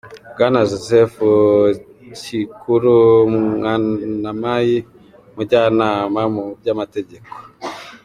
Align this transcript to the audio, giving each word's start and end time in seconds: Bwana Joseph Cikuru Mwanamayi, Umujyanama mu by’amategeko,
Bwana 0.33 0.59
Joseph 0.69 1.17
Cikuru 2.21 2.97
Mwanamayi, 3.35 4.77
Umujyanama 5.31 6.21
mu 6.33 6.43
by’amategeko, 6.59 7.29